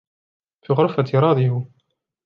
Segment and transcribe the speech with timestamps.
[0.61, 1.67] في غرفتي راديو.